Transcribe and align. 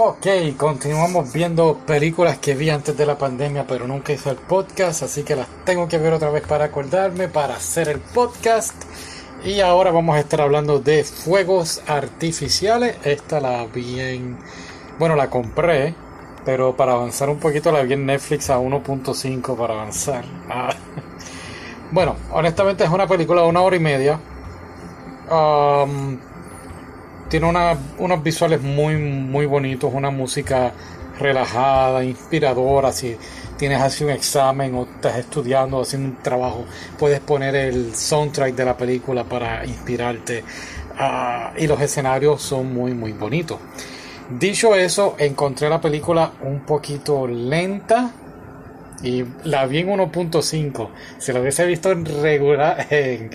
Ok, 0.00 0.26
continuamos 0.56 1.32
viendo 1.32 1.78
películas 1.86 2.38
que 2.38 2.54
vi 2.54 2.70
antes 2.70 2.96
de 2.96 3.06
la 3.06 3.18
pandemia, 3.18 3.66
pero 3.66 3.86
nunca 3.86 4.12
hice 4.12 4.30
el 4.30 4.36
podcast, 4.36 5.04
así 5.04 5.22
que 5.22 5.36
las 5.36 5.46
tengo 5.64 5.86
que 5.86 5.98
ver 5.98 6.12
otra 6.12 6.30
vez 6.30 6.44
para 6.44 6.66
acordarme, 6.66 7.28
para 7.28 7.54
hacer 7.54 7.88
el 7.88 8.00
podcast. 8.00 8.74
Y 9.44 9.60
ahora 9.60 9.92
vamos 9.92 10.16
a 10.16 10.20
estar 10.20 10.40
hablando 10.40 10.80
de 10.80 11.04
fuegos 11.04 11.82
artificiales. 11.86 12.96
Esta 13.04 13.40
la 13.40 13.64
vi 13.66 14.00
en. 14.00 14.38
Bueno, 14.98 15.14
la 15.14 15.30
compré, 15.30 15.94
pero 16.44 16.76
para 16.76 16.92
avanzar 16.92 17.30
un 17.30 17.38
poquito 17.38 17.70
la 17.70 17.82
vi 17.82 17.92
en 17.92 18.06
Netflix 18.06 18.50
a 18.50 18.58
1.5 18.58 19.56
para 19.56 19.74
avanzar. 19.74 20.24
Ah. 20.48 20.74
Bueno, 21.90 22.16
honestamente 22.32 22.84
es 22.84 22.90
una 22.90 23.06
película 23.06 23.40
de 23.40 23.48
una 23.48 23.62
hora 23.62 23.76
y 23.76 23.80
media. 23.80 24.20
Tiene 27.28 27.46
unos 27.98 28.22
visuales 28.22 28.62
muy, 28.62 28.96
muy 28.96 29.46
bonitos, 29.46 29.92
una 29.92 30.10
música 30.10 30.72
relajada, 31.18 32.04
inspiradora. 32.04 32.92
Si 32.92 33.16
tienes 33.56 33.80
así 33.80 34.04
un 34.04 34.10
examen 34.10 34.74
o 34.74 34.84
estás 34.84 35.18
estudiando, 35.18 35.80
haciendo 35.80 36.08
un 36.10 36.22
trabajo, 36.22 36.64
puedes 36.98 37.20
poner 37.20 37.54
el 37.56 37.94
soundtrack 37.94 38.54
de 38.54 38.64
la 38.64 38.76
película 38.76 39.24
para 39.24 39.64
inspirarte. 39.66 40.44
Ah, 40.98 41.52
y 41.56 41.66
los 41.66 41.80
escenarios 41.80 42.42
son 42.42 42.72
muy, 42.72 42.92
muy 42.92 43.12
bonitos. 43.12 43.58
Dicho 44.30 44.74
eso, 44.74 45.14
encontré 45.18 45.68
la 45.68 45.80
película 45.80 46.32
un 46.42 46.60
poquito 46.60 47.26
lenta 47.26 48.12
y 49.02 49.24
la 49.44 49.66
vi 49.66 49.78
en 49.78 49.88
1.5. 49.88 50.88
Si 51.18 51.32
la 51.32 51.40
hubiese 51.40 51.64
visto 51.66 51.90
en 51.92 52.04
regular, 52.04 52.86
en, 52.90 53.30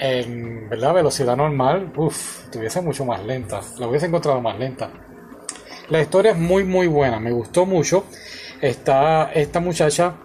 en 0.00 0.68
¿verdad? 0.68 0.94
velocidad 0.94 1.36
normal, 1.36 1.92
uff, 1.96 2.44
estuviese 2.44 2.80
mucho 2.80 3.04
más 3.04 3.24
lenta. 3.24 3.60
La 3.78 3.88
hubiese 3.88 4.06
encontrado 4.06 4.40
más 4.40 4.58
lenta. 4.58 4.90
La 5.88 6.00
historia 6.00 6.32
es 6.32 6.38
muy 6.38 6.64
muy 6.64 6.86
buena, 6.86 7.18
me 7.18 7.32
gustó 7.32 7.66
mucho. 7.66 8.04
Está 8.60 9.32
esta 9.32 9.60
muchacha, 9.60 10.16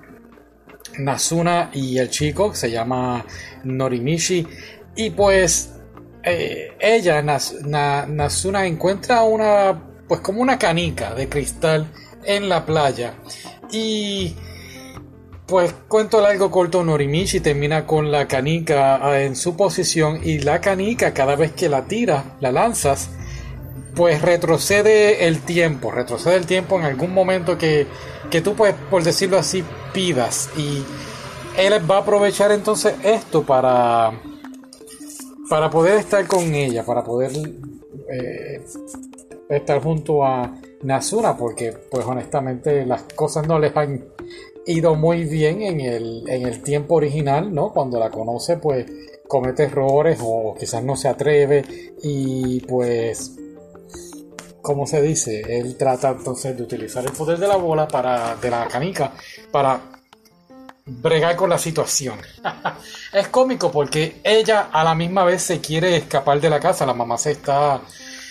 Nasuna 0.99 1.69
y 1.73 1.97
el 1.97 2.09
chico, 2.09 2.53
se 2.53 2.69
llama 2.71 3.25
Norimishi. 3.63 4.45
Y 4.95 5.09
pues 5.11 5.73
eh, 6.23 6.73
ella, 6.79 7.21
Nasuna, 7.21 8.65
encuentra 8.65 9.23
una, 9.23 9.81
pues 10.07 10.21
como 10.21 10.41
una 10.41 10.57
canica 10.57 11.13
de 11.13 11.27
cristal 11.29 11.87
en 12.23 12.49
la 12.49 12.65
playa. 12.65 13.15
Y 13.71 14.35
pues 15.45 15.73
cuento 15.87 16.21
largo 16.21 16.49
corto, 16.49 16.83
Norimichi 16.83 17.39
termina 17.39 17.85
con 17.85 18.11
la 18.11 18.27
canica 18.27 19.05
ah, 19.05 19.21
en 19.21 19.35
su 19.35 19.55
posición 19.57 20.19
y 20.23 20.39
la 20.39 20.61
canica 20.61 21.13
cada 21.13 21.35
vez 21.35 21.51
que 21.51 21.69
la 21.69 21.85
tira, 21.85 22.37
la 22.39 22.51
lanzas, 22.51 23.09
pues 23.95 24.21
retrocede 24.21 25.27
el 25.27 25.41
tiempo, 25.41 25.91
retrocede 25.91 26.37
el 26.37 26.45
tiempo 26.45 26.79
en 26.79 26.85
algún 26.85 27.13
momento 27.13 27.57
que, 27.57 27.87
que 28.29 28.41
tú 28.41 28.55
pues 28.55 28.73
por 28.89 29.03
decirlo 29.03 29.37
así 29.37 29.63
pidas. 29.93 30.49
Y 30.57 30.83
él 31.57 31.73
va 31.89 31.97
a 31.97 31.99
aprovechar 31.99 32.51
entonces 32.51 32.95
esto 33.03 33.43
para 33.43 34.13
para 35.49 35.69
poder 35.69 35.97
estar 35.97 36.25
con 36.25 36.55
ella, 36.55 36.85
para 36.85 37.03
poder 37.03 37.31
eh, 38.09 38.65
estar 39.49 39.81
junto 39.83 40.25
a 40.25 40.51
Nasuna, 40.83 41.37
porque 41.37 41.73
pues 41.91 42.05
honestamente 42.05 42.85
las 42.85 43.03
cosas 43.03 43.47
no 43.47 43.59
les 43.59 43.75
han 43.75 44.05
ido 44.65 44.95
muy 44.95 45.25
bien 45.25 45.61
en 45.61 45.81
el, 45.81 46.23
en 46.27 46.47
el 46.47 46.61
tiempo 46.61 46.95
original, 46.95 47.53
¿no? 47.53 47.71
Cuando 47.71 47.99
la 47.99 48.09
conoce, 48.09 48.57
pues 48.57 48.85
comete 49.27 49.63
errores 49.63 50.19
o 50.21 50.55
quizás 50.57 50.83
no 50.83 50.95
se 50.95 51.07
atreve 51.07 51.93
y 52.03 52.59
pues, 52.61 53.35
como 54.61 54.85
se 54.85 55.01
dice, 55.01 55.41
él 55.47 55.75
trata 55.77 56.09
entonces 56.09 56.55
de 56.55 56.63
utilizar 56.63 57.03
el 57.03 57.11
poder 57.11 57.39
de 57.39 57.47
la 57.47 57.55
bola 57.55 57.87
para, 57.87 58.35
de 58.35 58.49
la 58.49 58.67
canica, 58.67 59.13
para 59.51 59.81
bregar 60.85 61.35
con 61.35 61.49
la 61.49 61.57
situación. 61.57 62.19
es 63.13 63.27
cómico 63.29 63.71
porque 63.71 64.21
ella 64.23 64.69
a 64.71 64.83
la 64.83 64.95
misma 64.95 65.23
vez 65.23 65.41
se 65.41 65.59
quiere 65.59 65.97
escapar 65.97 66.39
de 66.39 66.49
la 66.49 66.59
casa, 66.59 66.85
la 66.85 66.93
mamá 66.93 67.17
se 67.17 67.31
está, 67.31 67.81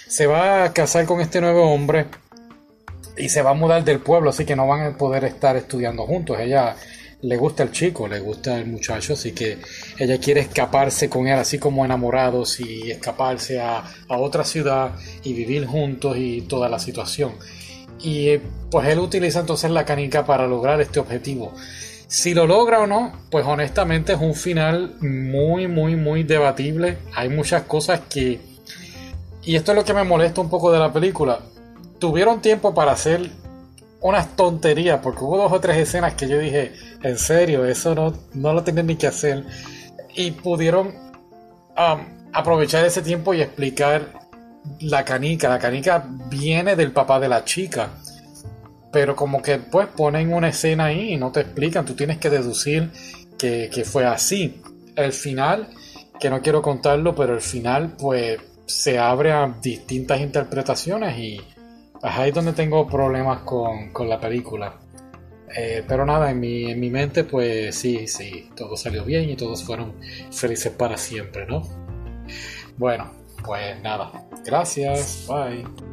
se 0.06 0.26
va 0.26 0.64
a 0.64 0.72
casar 0.72 1.06
con 1.06 1.20
este 1.20 1.40
nuevo 1.40 1.72
hombre 1.72 2.06
y 3.16 3.28
se 3.28 3.42
va 3.42 3.50
a 3.50 3.54
mudar 3.54 3.84
del 3.84 4.00
pueblo, 4.00 4.30
así 4.30 4.44
que 4.44 4.56
no 4.56 4.66
van 4.66 4.82
a 4.86 4.96
poder 4.96 5.24
estar 5.24 5.56
estudiando 5.56 6.06
juntos. 6.06 6.38
Ella 6.40 6.76
le 7.22 7.36
gusta 7.36 7.62
el 7.62 7.70
chico, 7.70 8.08
le 8.08 8.20
gusta 8.20 8.58
el 8.58 8.66
muchacho, 8.66 9.12
así 9.12 9.32
que 9.32 9.58
ella 9.98 10.18
quiere 10.18 10.40
escaparse 10.40 11.08
con 11.08 11.28
él, 11.28 11.38
así 11.38 11.58
como 11.58 11.84
enamorados, 11.84 12.58
y 12.60 12.90
escaparse 12.90 13.60
a, 13.60 13.84
otra 14.08 14.44
ciudad 14.44 14.92
y 15.22 15.32
vivir 15.32 15.66
juntos 15.66 16.16
y 16.16 16.42
toda 16.42 16.68
la 16.68 16.78
situación. 16.78 17.32
Y 18.00 18.38
pues 18.70 18.88
él 18.88 18.98
utiliza 18.98 19.40
entonces 19.40 19.70
la 19.70 19.84
canica 19.84 20.26
para 20.26 20.46
lograr 20.46 20.80
este 20.80 20.98
objetivo. 20.98 21.52
Si 22.08 22.34
lo 22.34 22.46
logra 22.46 22.80
o 22.80 22.86
no, 22.86 23.12
pues 23.30 23.46
honestamente 23.46 24.14
es 24.14 24.20
un 24.20 24.34
final 24.34 24.96
muy, 25.00 25.68
muy, 25.68 25.96
muy 25.96 26.24
debatible. 26.24 26.98
Hay 27.14 27.28
muchas 27.28 27.62
cosas 27.62 28.00
que... 28.10 28.40
Y 29.44 29.56
esto 29.56 29.72
es 29.72 29.76
lo 29.76 29.84
que 29.84 29.94
me 29.94 30.04
molesta 30.04 30.40
un 30.40 30.50
poco 30.50 30.72
de 30.72 30.78
la 30.78 30.92
película 30.92 31.40
tuvieron 32.02 32.42
tiempo 32.42 32.74
para 32.74 32.90
hacer 32.90 33.30
unas 34.00 34.34
tonterías, 34.34 34.98
porque 35.04 35.22
hubo 35.22 35.36
dos 35.36 35.52
o 35.52 35.60
tres 35.60 35.76
escenas 35.76 36.14
que 36.14 36.26
yo 36.26 36.36
dije, 36.36 36.72
en 37.00 37.16
serio, 37.16 37.64
eso 37.64 37.94
no, 37.94 38.12
no 38.34 38.52
lo 38.52 38.64
tienen 38.64 38.88
ni 38.88 38.96
que 38.96 39.06
hacer. 39.06 39.44
Y 40.12 40.32
pudieron 40.32 40.88
um, 40.88 42.00
aprovechar 42.32 42.84
ese 42.84 43.02
tiempo 43.02 43.32
y 43.34 43.40
explicar 43.40 44.14
la 44.80 45.04
canica. 45.04 45.48
La 45.48 45.60
canica 45.60 46.04
viene 46.28 46.74
del 46.74 46.90
papá 46.90 47.20
de 47.20 47.28
la 47.28 47.44
chica. 47.44 47.90
Pero 48.90 49.14
como 49.14 49.40
que 49.40 49.58
pues 49.58 49.86
ponen 49.86 50.32
una 50.32 50.48
escena 50.48 50.86
ahí 50.86 51.12
y 51.12 51.16
no 51.16 51.30
te 51.30 51.42
explican. 51.42 51.86
Tú 51.86 51.94
tienes 51.94 52.18
que 52.18 52.30
deducir 52.30 52.90
que, 53.38 53.70
que 53.72 53.84
fue 53.84 54.04
así. 54.06 54.60
El 54.96 55.12
final, 55.12 55.68
que 56.18 56.30
no 56.30 56.42
quiero 56.42 56.62
contarlo, 56.62 57.14
pero 57.14 57.32
el 57.32 57.42
final 57.42 57.92
pues 57.96 58.40
se 58.66 58.98
abre 58.98 59.30
a 59.30 59.54
distintas 59.62 60.20
interpretaciones 60.20 61.16
y 61.16 61.40
ahí 62.02 62.28
es 62.28 62.34
donde 62.34 62.52
tengo 62.52 62.86
problemas 62.86 63.40
con, 63.40 64.08
la 64.08 64.20
película. 64.20 64.78
Eh, 65.54 65.84
pero 65.86 66.06
nada, 66.06 66.30
en 66.30 66.40
mi, 66.40 66.70
en 66.70 66.80
mi 66.80 66.90
mente, 66.90 67.24
pues 67.24 67.76
sí, 67.76 68.06
sí, 68.06 68.50
todo 68.56 68.76
salió 68.76 69.04
bien 69.04 69.28
y 69.28 69.36
todos 69.36 69.62
fueron 69.62 69.94
felices 70.30 70.72
para 70.72 70.96
siempre, 70.96 71.46
¿no? 71.46 71.62
Bueno, 72.78 73.10
pues 73.44 73.80
nada, 73.82 74.12
gracias, 74.44 75.26
bye. 75.28 75.91